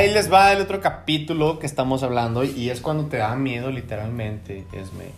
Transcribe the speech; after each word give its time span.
Ahí 0.00 0.14
les 0.14 0.32
va 0.32 0.50
el 0.54 0.62
otro 0.62 0.80
capítulo 0.80 1.58
que 1.58 1.66
estamos 1.66 2.02
hablando 2.02 2.42
y 2.42 2.70
es 2.70 2.80
cuando 2.80 3.04
te 3.10 3.18
da 3.18 3.36
miedo 3.36 3.70
literalmente, 3.70 4.64
Esme. 4.72 5.10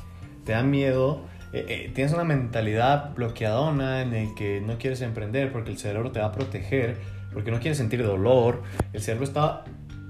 Te 0.45 0.51
da 0.51 0.64
miedo, 0.64 1.21
eh, 1.53 1.64
eh, 1.69 1.93
tienes 1.95 2.12
una 2.12 2.25
mentalidad 2.25 3.14
bloqueadona 3.14 4.03
en 4.03 4.12
el 4.12 4.34
que 4.34 4.61
no 4.61 4.79
quieres 4.79 5.00
emprender 5.03 5.53
porque 5.53 5.71
el 5.71 5.79
cerebro 5.79 6.11
te 6.11 6.18
va 6.18 6.27
a 6.27 6.32
proteger, 6.32 6.96
porque 7.32 7.53
no 7.53 7.61
quieres 7.61 7.79
sentir 7.79 8.03
dolor. 8.03 8.64
El 8.93 9.00
cerebro 9.03 9.23
está 9.23 9.62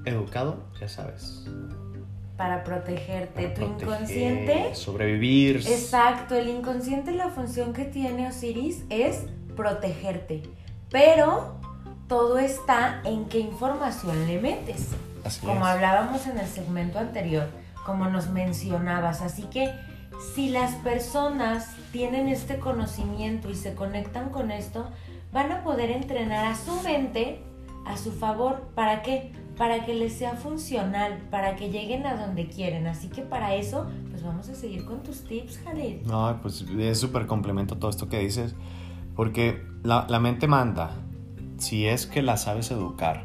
educado, 0.07 0.65
ya 0.81 0.89
sabes. 0.89 1.45
Para 2.39 2.65
protegerte. 2.65 3.49
para 3.49 3.53
tu 3.53 3.61
proteger, 3.77 3.83
inconsciente. 3.83 4.75
Sobrevivir. 4.75 5.57
Exacto, 5.57 6.35
el 6.35 6.49
inconsciente 6.49 7.13
la 7.13 7.29
función 7.29 7.75
que 7.75 7.85
tiene 7.85 8.27
Osiris 8.27 8.85
es 8.89 9.27
protegerte. 9.55 10.45
Pero 10.89 11.61
todo 12.13 12.39
está 12.39 13.01
en 13.07 13.25
qué 13.25 13.39
información 13.39 14.27
le 14.27 14.39
metes. 14.39 14.91
Así 15.25 15.41
como 15.41 15.65
es. 15.67 15.73
hablábamos 15.73 16.27
en 16.27 16.37
el 16.37 16.47
segmento 16.47 16.99
anterior, 16.99 17.49
como 17.87 18.07
nos 18.07 18.29
mencionabas. 18.29 19.23
Así 19.23 19.45
que 19.45 19.73
si 20.35 20.51
las 20.51 20.75
personas 20.75 21.75
tienen 21.91 22.29
este 22.29 22.59
conocimiento 22.59 23.49
y 23.49 23.55
se 23.55 23.75
conectan 23.75 24.29
con 24.29 24.51
esto, 24.51 24.91
van 25.33 25.53
a 25.53 25.65
poder 25.65 25.91
entrenar 25.91 26.45
a 26.45 26.55
su 26.55 26.83
mente 26.83 27.43
a 27.87 27.97
su 27.97 28.13
favor. 28.13 28.69
¿Para 28.75 29.01
qué? 29.01 29.33
Para 29.57 29.87
que 29.87 29.95
les 29.95 30.13
sea 30.13 30.35
funcional, 30.35 31.17
para 31.31 31.57
que 31.57 31.71
lleguen 31.71 32.05
a 32.05 32.17
donde 32.17 32.47
quieren. 32.47 32.89
Así 32.89 33.09
que 33.09 33.23
para 33.23 33.55
eso, 33.55 33.87
pues 34.11 34.23
vamos 34.23 34.51
a 34.51 34.55
seguir 34.55 34.85
con 34.85 35.03
tus 35.03 35.25
tips, 35.25 35.61
Jalil. 35.65 36.03
No, 36.05 36.39
pues 36.43 36.61
es 36.61 37.01
súper 37.01 37.27
complemento 37.27 37.79
todo 37.79 37.89
esto 37.89 38.11
que 38.11 38.19
dices, 38.19 38.55
porque 39.17 39.65
la, 39.83 40.07
la 40.11 40.21
mente 40.21 40.47
manda, 40.47 40.91
si 41.63 41.87
es 41.87 42.07
que 42.07 42.23
la 42.23 42.37
sabes 42.37 42.71
educar. 42.71 43.25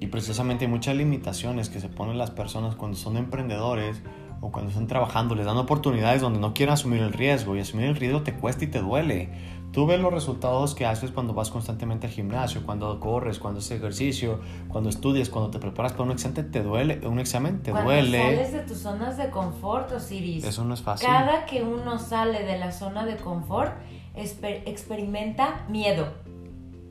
Y 0.00 0.08
precisamente 0.08 0.64
hay 0.64 0.70
muchas 0.70 0.96
limitaciones 0.96 1.68
que 1.68 1.80
se 1.80 1.88
ponen 1.88 2.18
las 2.18 2.30
personas 2.30 2.74
cuando 2.74 2.96
son 2.96 3.16
emprendedores 3.16 4.02
o 4.40 4.50
cuando 4.52 4.70
están 4.70 4.86
trabajando, 4.86 5.34
les 5.34 5.46
dan 5.46 5.56
oportunidades 5.56 6.20
donde 6.20 6.38
no 6.38 6.52
quieren 6.52 6.74
asumir 6.74 7.00
el 7.00 7.12
riesgo 7.12 7.56
y 7.56 7.60
asumir 7.60 7.86
el 7.86 7.96
riesgo 7.96 8.22
te 8.22 8.34
cuesta 8.34 8.64
y 8.64 8.66
te 8.66 8.80
duele. 8.80 9.30
Tú 9.72 9.86
ves 9.86 9.98
los 9.98 10.12
resultados 10.12 10.74
que 10.74 10.86
haces 10.86 11.10
cuando 11.10 11.34
vas 11.34 11.50
constantemente 11.50 12.06
al 12.06 12.12
gimnasio, 12.12 12.64
cuando 12.64 13.00
corres, 13.00 13.38
cuando 13.38 13.58
haces 13.58 13.78
ejercicio, 13.78 14.40
cuando 14.68 14.90
estudias, 14.90 15.30
cuando 15.30 15.50
te 15.50 15.58
preparas 15.58 15.92
para 15.92 16.04
un 16.04 16.12
examen, 16.12 16.50
te 16.50 16.62
duele, 16.62 17.00
un 17.08 17.18
examen 17.18 17.62
te 17.62 17.72
Cuando 17.72 17.90
duele. 17.90 18.22
sales 18.22 18.52
de 18.52 18.60
tus 18.60 18.78
zonas 18.78 19.16
de 19.16 19.30
confort, 19.30 19.90
Osiris. 19.90 20.44
Eso 20.44 20.64
no 20.64 20.74
es 20.74 20.82
fácil. 20.82 21.08
Cada 21.08 21.46
que 21.46 21.62
uno 21.62 21.98
sale 21.98 22.44
de 22.44 22.58
la 22.58 22.70
zona 22.70 23.04
de 23.04 23.16
confort, 23.16 23.72
experimenta 24.14 25.64
miedo. 25.68 26.06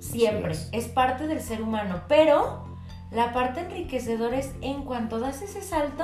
Siempre. 0.04 0.54
Es. 0.72 0.88
parte 0.88 1.28
del 1.28 1.42
ser 1.42 1.62
humano. 1.62 2.02
Pero 2.08 2.66
la 3.12 3.34
parte 3.34 3.62
enriquecedora 3.62 4.38
es 4.38 4.52
en 4.62 4.84
cuanto 4.84 5.20
das 5.20 5.42
ese 5.42 5.62
salto, 5.62 6.04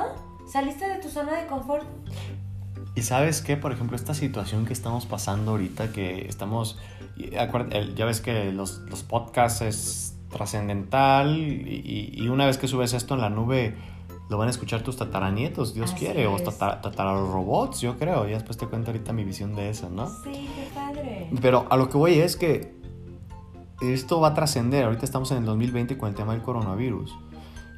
saliste 0.51 0.87
de 0.87 0.95
tu 0.97 1.09
zona 1.09 1.35
de 1.39 1.47
confort. 1.47 1.85
Y 2.95 3.01
sabes 3.03 3.41
qué, 3.41 3.55
por 3.55 3.71
ejemplo, 3.71 3.95
esta 3.95 4.13
situación 4.13 4.65
que 4.65 4.73
estamos 4.73 5.05
pasando 5.05 5.51
ahorita, 5.51 5.91
que 5.91 6.27
estamos, 6.27 6.77
ya 7.15 8.05
ves 8.05 8.19
que 8.21 8.51
los, 8.51 8.79
los 8.89 9.03
podcasts 9.03 9.61
es 9.61 10.15
trascendental 10.29 11.37
y, 11.37 12.11
y 12.13 12.27
una 12.29 12.45
vez 12.45 12.57
que 12.57 12.67
subes 12.67 12.93
esto 12.93 13.13
en 13.15 13.21
la 13.21 13.29
nube, 13.29 13.75
lo 14.29 14.37
van 14.37 14.47
a 14.47 14.51
escuchar 14.51 14.81
tus 14.81 14.97
tataranietos, 14.97 15.73
Dios 15.73 15.91
Así 15.91 16.05
quiere, 16.05 16.27
o 16.27 16.35
es. 16.37 16.43
tatara- 16.43 16.81
tatararobots, 16.81 17.79
yo 17.81 17.97
creo, 17.97 18.27
y 18.27 18.31
después 18.31 18.57
te 18.57 18.67
cuento 18.67 18.91
ahorita 18.91 19.13
mi 19.13 19.23
visión 19.23 19.55
de 19.55 19.69
eso, 19.69 19.89
¿no? 19.89 20.07
Sí, 20.07 20.49
qué 20.55 20.67
padre. 20.75 21.29
Pero 21.41 21.65
a 21.69 21.77
lo 21.77 21.89
que 21.89 21.97
voy 21.97 22.19
es 22.19 22.35
que 22.35 22.78
esto 23.81 24.19
va 24.19 24.29
a 24.29 24.33
trascender. 24.33 24.85
Ahorita 24.85 25.05
estamos 25.05 25.31
en 25.31 25.37
el 25.37 25.45
2020 25.45 25.97
con 25.97 26.09
el 26.09 26.15
tema 26.15 26.33
del 26.33 26.41
coronavirus. 26.41 27.15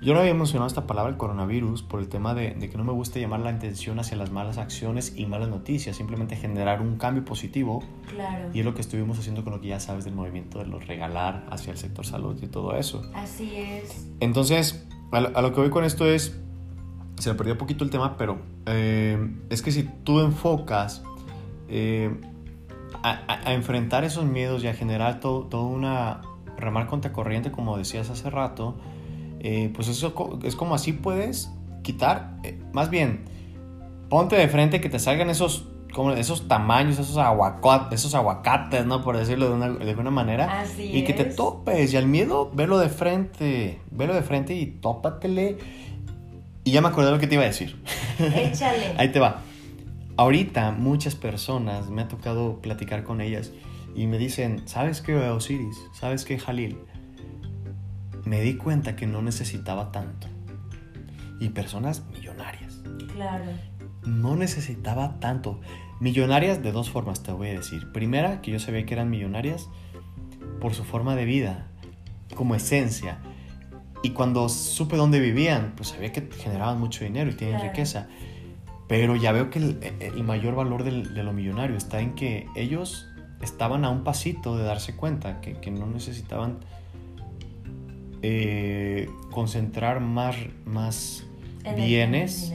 Yo 0.01 0.15
no 0.15 0.19
había 0.19 0.33
mencionado 0.33 0.67
esta 0.67 0.87
palabra, 0.87 1.11
el 1.11 1.17
coronavirus, 1.17 1.83
por 1.83 1.99
el 1.99 2.09
tema 2.09 2.33
de, 2.33 2.55
de 2.55 2.69
que 2.71 2.77
no 2.77 2.83
me 2.83 2.91
gusta 2.91 3.19
llamar 3.19 3.41
la 3.41 3.51
atención 3.51 3.99
hacia 3.99 4.17
las 4.17 4.31
malas 4.31 4.57
acciones 4.57 5.13
y 5.15 5.27
malas 5.27 5.49
noticias, 5.49 5.95
simplemente 5.95 6.35
generar 6.35 6.81
un 6.81 6.97
cambio 6.97 7.23
positivo. 7.23 7.83
Claro. 8.09 8.49
Y 8.51 8.59
es 8.59 8.65
lo 8.65 8.73
que 8.73 8.81
estuvimos 8.81 9.19
haciendo 9.19 9.43
con 9.43 9.53
lo 9.53 9.61
que 9.61 9.67
ya 9.67 9.79
sabes 9.79 10.03
del 10.03 10.15
movimiento 10.15 10.57
de 10.57 10.65
los 10.65 10.87
regalar 10.87 11.45
hacia 11.51 11.71
el 11.71 11.77
sector 11.77 12.03
salud 12.03 12.35
y 12.41 12.47
todo 12.47 12.75
eso. 12.75 13.03
Así 13.13 13.55
es. 13.55 14.07
Entonces, 14.19 14.87
a 15.11 15.21
lo, 15.21 15.37
a 15.37 15.41
lo 15.43 15.53
que 15.53 15.61
voy 15.61 15.69
con 15.69 15.83
esto 15.83 16.07
es, 16.07 16.35
se 17.19 17.29
me 17.29 17.35
perdió 17.35 17.53
un 17.53 17.59
poquito 17.59 17.83
el 17.83 17.91
tema, 17.91 18.17
pero 18.17 18.39
eh, 18.65 19.35
es 19.51 19.61
que 19.61 19.71
si 19.71 19.83
tú 19.83 20.19
enfocas 20.19 21.03
eh, 21.69 22.19
a, 23.03 23.53
enfrentar 23.53 24.03
esos 24.03 24.25
miedos 24.25 24.63
y 24.63 24.67
a 24.67 24.73
generar 24.73 25.19
todo, 25.19 25.45
toda 25.45 25.63
una 25.63 26.21
remar 26.57 26.87
contra 26.87 27.11
corriente, 27.11 27.51
como 27.51 27.77
decías 27.77 28.09
hace 28.09 28.29
rato, 28.29 28.75
eh, 29.39 29.71
pues 29.73 29.87
eso 29.87 30.13
es 30.43 30.55
como 30.55 30.75
así 30.75 30.93
puedes 30.93 31.51
quitar, 31.81 32.37
eh, 32.43 32.59
más 32.73 32.89
bien, 32.91 33.25
ponte 34.09 34.35
de 34.35 34.47
frente 34.47 34.79
que 34.81 34.89
te 34.89 34.99
salgan 34.99 35.29
esos, 35.31 35.67
como 35.93 36.11
esos 36.11 36.47
tamaños, 36.47 36.99
esos, 36.99 37.17
aguacates, 37.17 37.99
esos 38.01 38.13
aguacates, 38.13 38.85
¿no? 38.85 39.01
Por 39.03 39.17
decirlo 39.17 39.47
de, 39.49 39.55
una- 39.55 39.69
de 39.69 39.89
alguna 39.89 40.11
manera. 40.11 40.61
Así 40.61 40.83
Y 40.95 41.03
que 41.03 41.13
te 41.13 41.29
es. 41.29 41.35
topes. 41.35 41.91
Y 41.93 41.97
al 41.97 42.05
miedo, 42.07 42.51
velo 42.53 42.77
de 42.77 42.89
frente. 42.89 43.79
Velo 43.89 44.13
de 44.13 44.21
frente 44.21 44.53
y 44.53 44.67
tópatele. 44.67 45.57
Y 46.63 46.71
ya 46.71 46.81
me 46.81 46.89
acordé 46.89 47.07
de 47.07 47.13
lo 47.13 47.19
que 47.19 47.27
te 47.27 47.33
iba 47.35 47.43
a 47.43 47.47
decir. 47.47 47.81
Échale. 48.19 48.93
Ahí 48.97 49.11
te 49.11 49.19
va. 49.19 49.41
Ahorita 50.17 50.71
muchas 50.71 51.15
personas, 51.15 51.89
me 51.89 52.01
ha 52.01 52.07
tocado 52.07 52.61
platicar 52.61 53.03
con 53.03 53.21
ellas 53.21 53.51
y 53.95 54.07
me 54.07 54.17
dicen, 54.17 54.61
¿sabes 54.67 55.01
qué, 55.01 55.15
Osiris? 55.15 55.77
¿Sabes 55.93 56.25
qué, 56.25 56.37
Jalil? 56.37 56.77
Me 58.25 58.41
di 58.41 58.55
cuenta 58.55 58.95
que 58.95 59.07
no 59.07 59.21
necesitaba 59.21 59.91
tanto. 59.91 60.27
Y 61.39 61.49
personas 61.49 62.03
millonarias. 62.13 62.81
Claro. 63.13 63.45
No 64.05 64.35
necesitaba 64.35 65.19
tanto. 65.19 65.59
Millonarias 65.99 66.61
de 66.61 66.71
dos 66.71 66.89
formas, 66.89 67.23
te 67.23 67.31
voy 67.31 67.49
a 67.49 67.53
decir. 67.53 67.91
Primera, 67.91 68.41
que 68.41 68.51
yo 68.51 68.59
sabía 68.59 68.85
que 68.85 68.93
eran 68.93 69.09
millonarias 69.09 69.69
por 70.59 70.73
su 70.73 70.83
forma 70.83 71.15
de 71.15 71.25
vida, 71.25 71.67
como 72.35 72.53
esencia. 72.55 73.19
Y 74.03 74.11
cuando 74.11 74.49
supe 74.49 74.97
dónde 74.97 75.19
vivían, 75.19 75.73
pues 75.75 75.89
sabía 75.89 76.11
que 76.11 76.27
generaban 76.31 76.79
mucho 76.79 77.03
dinero 77.03 77.29
y 77.31 77.33
tienen 77.33 77.57
Claro. 77.57 77.71
riqueza. 77.71 78.07
Pero 78.91 79.15
ya 79.15 79.31
veo 79.31 79.49
que 79.49 79.59
el, 79.59 79.79
el 80.01 80.21
mayor 80.25 80.53
valor 80.55 80.83
del- 80.83 81.13
de 81.13 81.23
lo 81.23 81.31
millonario 81.31 81.77
está 81.77 82.01
en 82.01 82.13
que 82.13 82.47
ellos 82.57 83.07
estaban 83.41 83.85
a 83.85 83.89
un 83.89 84.03
pasito 84.03 84.57
de 84.57 84.65
darse 84.65 84.97
cuenta 84.97 85.39
que, 85.39 85.53
que 85.53 85.71
no 85.71 85.87
necesitaban 85.87 86.57
eh, 88.21 89.09
concentrar 89.31 90.01
más, 90.01 90.35
más 90.65 91.25
el- 91.63 91.75
bienes 91.75 92.51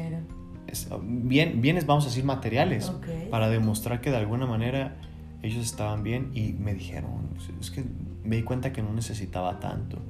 es- 0.67 0.89
bien, 1.03 1.63
bienes, 1.63 1.87
vamos 1.87 2.05
a 2.05 2.09
decir, 2.09 2.25
materiales, 2.25 2.91
Ok. 2.91 3.07
para 3.31 3.49
demostrar 3.49 4.03
que 4.03 4.11
de 4.11 4.19
alguna 4.19 4.45
manera 4.45 4.97
ellos 5.43 5.65
estaban 5.65 6.03
bien 6.03 6.33
y 6.35 6.53
me 6.53 6.75
dijeron, 6.75 7.31
es 7.59 7.71
que 7.71 7.83
me 8.25 8.37
di 8.37 8.43
cuenta 8.43 8.75
que 8.75 8.83
no 8.83 8.93
necesitaba 8.93 9.59
tanto. 9.59 10.01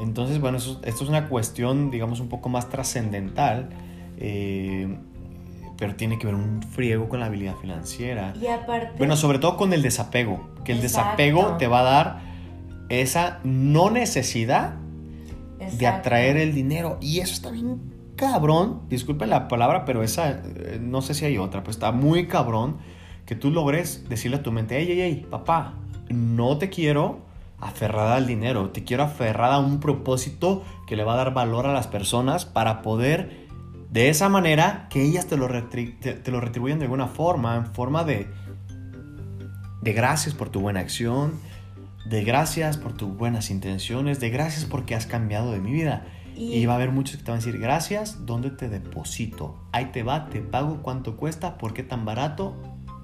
Entonces, 0.00 0.40
bueno, 0.40 0.58
eso- 0.58 0.80
esto 0.84 1.04
es 1.04 1.08
una 1.08 1.28
cuestión, 1.28 1.92
digamos, 1.92 2.18
un 2.18 2.28
poco 2.28 2.48
más 2.48 2.68
trascendental, 2.68 3.68
eh, 4.18 4.96
pero 5.82 5.96
tiene 5.96 6.16
que 6.16 6.26
ver 6.26 6.36
un 6.36 6.62
friego 6.62 7.08
con 7.08 7.18
la 7.18 7.26
habilidad 7.26 7.56
financiera. 7.56 8.34
Y 8.40 8.46
aparte. 8.46 8.92
Bueno, 8.98 9.16
sobre 9.16 9.40
todo 9.40 9.56
con 9.56 9.72
el 9.72 9.82
desapego, 9.82 10.48
que 10.64 10.70
el 10.70 10.78
Exacto. 10.78 11.10
desapego 11.10 11.56
te 11.56 11.66
va 11.66 11.80
a 11.80 11.82
dar 11.82 12.20
esa 12.88 13.40
no 13.42 13.90
necesidad 13.90 14.74
de 15.76 15.86
atraer 15.88 16.36
el 16.36 16.54
dinero. 16.54 16.98
Y 17.00 17.18
eso 17.18 17.32
está 17.32 17.50
bien 17.50 17.80
cabrón. 18.14 18.82
Disculpen 18.90 19.28
la 19.28 19.48
palabra, 19.48 19.84
pero 19.84 20.04
esa, 20.04 20.30
eh, 20.30 20.78
no 20.80 21.02
sé 21.02 21.14
si 21.14 21.24
hay 21.24 21.36
otra, 21.36 21.62
pero 21.62 21.72
está 21.72 21.90
muy 21.90 22.28
cabrón 22.28 22.76
que 23.26 23.34
tú 23.34 23.50
logres 23.50 24.08
decirle 24.08 24.36
a 24.36 24.42
tu 24.44 24.52
mente, 24.52 24.78
hey, 24.78 24.86
hey, 24.88 25.00
hey, 25.00 25.26
papá, 25.28 25.74
no 26.10 26.58
te 26.58 26.70
quiero 26.70 27.22
aferrada 27.58 28.14
al 28.14 28.28
dinero, 28.28 28.70
te 28.70 28.84
quiero 28.84 29.02
aferrada 29.02 29.56
a 29.56 29.58
un 29.58 29.80
propósito 29.80 30.62
que 30.86 30.94
le 30.94 31.02
va 31.02 31.14
a 31.14 31.16
dar 31.16 31.34
valor 31.34 31.66
a 31.66 31.72
las 31.72 31.88
personas 31.88 32.44
para 32.44 32.82
poder, 32.82 33.41
de 33.92 34.08
esa 34.08 34.28
manera, 34.28 34.86
que 34.90 35.02
ellas 35.02 35.26
te 35.26 35.36
lo, 35.36 35.46
te, 35.68 35.86
te 36.14 36.30
lo 36.30 36.40
retribuyan 36.40 36.78
de 36.78 36.86
alguna 36.86 37.06
forma, 37.06 37.56
en 37.56 37.66
forma 37.66 38.02
de, 38.04 38.26
de 39.82 39.92
gracias 39.92 40.34
por 40.34 40.48
tu 40.48 40.60
buena 40.60 40.80
acción, 40.80 41.34
de 42.06 42.24
gracias 42.24 42.78
por 42.78 42.94
tus 42.96 43.16
buenas 43.16 43.50
intenciones, 43.50 44.18
de 44.18 44.30
gracias 44.30 44.64
porque 44.64 44.94
has 44.94 45.06
cambiado 45.06 45.52
de 45.52 45.60
mi 45.60 45.72
vida. 45.72 46.06
Y- 46.34 46.54
Y, 46.54 46.64
va 46.66 46.72
a 46.72 46.76
haber 46.76 46.90
muchos 46.90 47.18
que 47.18 47.24
te 47.24 47.30
van 47.30 47.40
a 47.40 47.44
decir, 47.44 47.60
gracias, 47.60 48.24
¿dónde 48.24 48.50
te 48.50 48.70
deposito? 48.70 49.62
Ahí 49.70 49.86
te 49.92 50.02
va, 50.02 50.30
te 50.30 50.40
pago 50.40 50.80
cuánto 50.82 51.16
cuesta, 51.18 51.58
¿por 51.58 51.74
qué 51.74 51.82
tan 51.82 52.06
barato? 52.06 52.56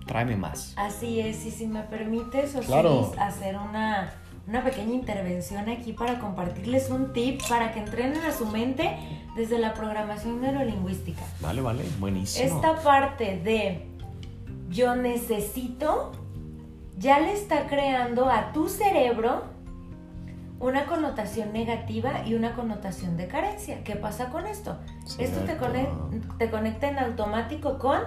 Tráeme 0.06 0.36
más. 0.36 0.72
Así 0.78 1.20
es, 1.20 1.44
y 1.44 1.50
si 1.50 1.66
me 1.66 1.82
permites, 1.82 2.52
Claro. 2.64 3.12
hacer 3.20 3.56
una, 3.58 4.10
una 4.48 4.64
pequeña 4.64 4.94
intervención 4.94 5.68
aquí 5.68 5.92
para 5.92 6.18
compartirles 6.18 6.88
un 6.88 7.12
tip 7.12 7.42
para 7.48 7.72
que 7.72 7.80
entrenen 7.80 8.24
a 8.24 8.32
su 8.32 8.46
mente 8.46 8.96
desde 9.36 9.58
la 9.58 9.74
programación 9.74 10.40
neurolingüística. 10.40 11.20
Vale, 11.40 11.60
vale, 11.60 11.84
buenísimo. 11.98 12.46
Esta 12.46 12.76
parte 12.76 13.38
de 13.44 13.86
yo 14.70 14.96
necesito 14.96 16.12
ya 16.96 17.20
le 17.20 17.32
está 17.32 17.66
creando 17.66 18.30
a 18.30 18.52
tu 18.52 18.68
cerebro 18.68 19.44
una 20.60 20.86
connotación 20.86 21.52
negativa 21.52 22.26
y 22.26 22.34
una 22.34 22.54
connotación 22.54 23.18
de 23.18 23.28
carencia. 23.28 23.84
¿Qué 23.84 23.96
pasa 23.96 24.30
con 24.30 24.46
esto? 24.46 24.78
Esto 25.18 25.40
te, 25.40 25.56
te 26.38 26.50
conecta 26.50 26.88
en 26.88 26.98
automático 26.98 27.78
con 27.78 28.00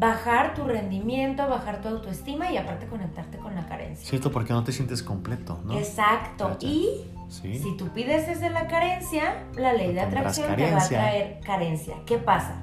bajar 0.00 0.54
tu 0.54 0.64
rendimiento, 0.64 1.46
bajar 1.46 1.82
tu 1.82 1.88
autoestima 1.88 2.50
y 2.50 2.56
aparte 2.56 2.86
conectarte 2.86 3.36
con 3.36 3.54
la 3.54 3.66
carencia. 3.66 4.08
Cierto, 4.08 4.32
porque 4.32 4.54
no 4.54 4.64
te 4.64 4.72
sientes 4.72 5.02
completo, 5.02 5.60
¿no? 5.62 5.76
Exacto. 5.76 6.56
Y 6.60 7.04
si 7.28 7.76
tú 7.76 7.90
pides 7.90 8.26
desde 8.26 8.48
la 8.48 8.66
carencia, 8.66 9.44
la 9.56 9.74
ley 9.74 9.92
de 9.92 10.00
atracción 10.00 10.56
te 10.56 10.72
va 10.72 10.82
a 10.82 10.88
traer 10.88 11.40
carencia. 11.40 11.96
¿Qué 12.06 12.16
pasa? 12.16 12.62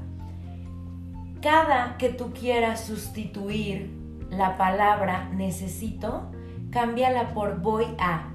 Cada 1.39 1.97
que 1.99 2.09
tú 2.09 2.33
quieras 2.33 2.83
sustituir 2.83 3.95
la 4.31 4.57
palabra 4.57 5.29
necesito, 5.29 6.31
cámbiala 6.71 7.35
por 7.35 7.61
voy 7.61 7.85
a. 7.99 8.29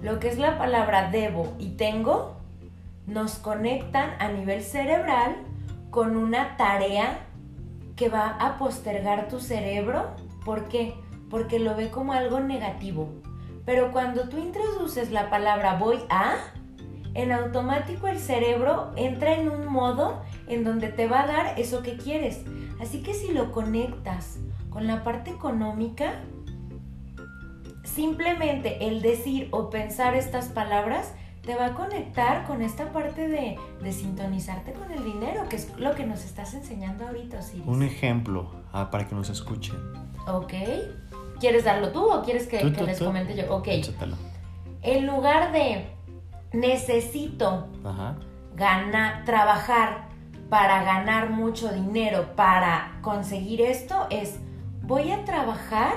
Lo 0.00 0.20
que 0.20 0.28
es 0.28 0.38
la 0.38 0.58
palabra 0.58 1.10
debo 1.10 1.54
y 1.58 1.70
tengo 1.70 2.36
nos 3.08 3.34
conectan 3.34 4.10
a 4.20 4.28
nivel 4.28 4.62
cerebral 4.62 5.34
con 5.90 6.16
una 6.16 6.56
tarea 6.56 7.26
que 8.02 8.08
va 8.08 8.30
a 8.40 8.58
postergar 8.58 9.28
tu 9.28 9.38
cerebro. 9.38 10.16
¿Por 10.44 10.66
qué? 10.66 10.94
Porque 11.30 11.60
lo 11.60 11.76
ve 11.76 11.88
como 11.88 12.12
algo 12.12 12.40
negativo. 12.40 13.08
Pero 13.64 13.92
cuando 13.92 14.28
tú 14.28 14.38
introduces 14.38 15.12
la 15.12 15.30
palabra 15.30 15.76
voy 15.76 16.00
a, 16.10 16.34
en 17.14 17.30
automático 17.30 18.08
el 18.08 18.18
cerebro 18.18 18.90
entra 18.96 19.34
en 19.34 19.48
un 19.48 19.68
modo 19.68 20.20
en 20.48 20.64
donde 20.64 20.88
te 20.88 21.06
va 21.06 21.22
a 21.22 21.26
dar 21.28 21.60
eso 21.60 21.84
que 21.84 21.96
quieres. 21.96 22.42
Así 22.80 23.04
que 23.04 23.14
si 23.14 23.32
lo 23.32 23.52
conectas 23.52 24.40
con 24.68 24.88
la 24.88 25.04
parte 25.04 25.30
económica, 25.30 26.22
simplemente 27.84 28.88
el 28.88 29.00
decir 29.00 29.46
o 29.52 29.70
pensar 29.70 30.16
estas 30.16 30.46
palabras 30.48 31.14
te 31.42 31.56
va 31.56 31.66
a 31.66 31.74
conectar 31.74 32.46
con 32.46 32.62
esta 32.62 32.92
parte 32.92 33.28
de, 33.28 33.58
sintonizarte 33.92 34.72
con 34.72 34.90
el 34.92 35.04
dinero, 35.04 35.48
que 35.48 35.56
es 35.56 35.76
lo 35.78 35.94
que 35.94 36.06
nos 36.06 36.24
estás 36.24 36.54
enseñando 36.54 37.06
ahorita, 37.06 37.40
Osiris. 37.40 37.66
Un 37.66 37.82
ejemplo 37.82 38.50
ah, 38.72 38.90
para 38.90 39.08
que 39.08 39.14
nos 39.14 39.28
escuchen. 39.28 39.76
Ok. 40.28 40.52
¿Quieres 41.40 41.64
darlo 41.64 41.90
tú 41.90 42.08
o 42.08 42.22
quieres 42.22 42.46
que, 42.46 42.62
les 42.62 43.00
comente 43.00 43.34
yo? 43.34 43.52
Ok. 43.54 43.68
En 44.82 45.06
lugar 45.06 45.52
de 45.52 45.88
necesito 46.52 47.66
ganar, 48.54 49.24
trabajar 49.24 50.08
para 50.48 50.84
ganar 50.84 51.30
mucho 51.30 51.72
dinero, 51.72 52.36
para 52.36 52.98
conseguir 53.00 53.62
esto, 53.62 54.06
es 54.10 54.38
voy 54.82 55.10
a 55.10 55.24
trabajar 55.24 55.94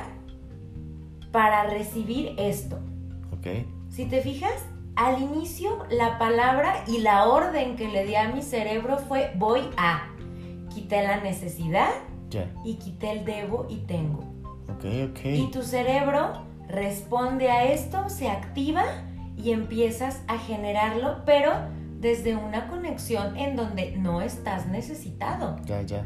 para 1.31 1.65
recibir 1.65 2.33
esto. 2.39 2.79
Ok. 3.31 3.47
Si 3.89 4.05
te 4.05 4.21
fijas, 4.21 4.65
al 4.95 5.21
inicio 5.21 5.85
la 5.89 6.17
palabra 6.17 6.83
y 6.87 6.99
la 6.99 7.27
orden 7.27 7.75
que 7.75 7.87
le 7.87 8.05
di 8.05 8.15
a 8.15 8.29
mi 8.29 8.41
cerebro 8.41 8.97
fue 8.97 9.31
voy 9.35 9.61
a. 9.77 10.09
Quité 10.73 11.03
la 11.03 11.21
necesidad 11.21 11.89
y 12.65 12.75
quité 12.75 13.11
el 13.11 13.25
debo 13.25 13.65
y 13.69 13.77
tengo. 13.77 14.23
Okay, 14.77 15.03
okay. 15.03 15.41
Y 15.41 15.51
tu 15.51 15.63
cerebro 15.63 16.43
responde 16.67 17.49
a 17.49 17.71
esto, 17.71 18.09
se 18.09 18.29
activa 18.29 18.83
y 19.37 19.51
empiezas 19.51 20.23
a 20.27 20.37
generarlo, 20.37 21.23
pero 21.25 21.51
desde 21.99 22.35
una 22.35 22.67
conexión 22.67 23.37
en 23.37 23.55
donde 23.55 23.95
no 23.95 24.21
estás 24.21 24.67
necesitado. 24.67 25.55
Ya, 25.65 25.81
ya 25.81 26.05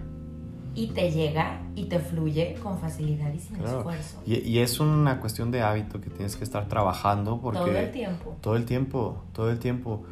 y 0.76 0.88
te 0.88 1.12
llega 1.12 1.62
y 1.76 1.86
te 1.86 2.00
fluye 2.00 2.56
con 2.62 2.80
facilidad 2.80 3.34
y 3.34 3.40
sin 3.40 3.58
esfuerzo. 3.58 4.22
Y, 4.26 4.60
es 4.60 4.80
una 4.80 5.20
cuestión 5.20 5.52
de 5.52 5.62
hábito 5.62 6.00
que 6.00 6.10
tienes 6.10 6.36
que 6.36 6.44
estar 6.44 6.68
trabajando 6.68 7.40
porque... 7.42 7.60
Todo 7.60 7.78
el 7.78 7.92
tiempo. 7.92 8.38
Todo 8.42 8.56
el 8.56 8.66
tiempo, 8.66 9.24
todo 9.34 9.50
el 9.52 9.60
tiempo. 9.60 10.04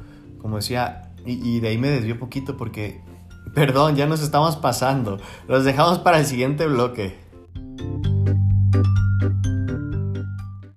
Como 0.42 0.58
decía, 0.58 1.12
y, 1.26 1.60
de 1.60 1.68
ahí 1.70 1.78
me 1.78 1.90
desvió 1.90 2.18
poquito 2.20 2.58
porque, 2.58 3.02
perdón, 3.54 3.96
ya 3.96 4.06
nos 4.06 4.22
estamos 4.22 4.56
pasando. 4.56 5.20
Los 5.48 5.66
dejamos 5.66 6.00
para 6.00 6.20
el 6.20 6.26
siguiente 6.26 6.66
bloque. 6.68 7.16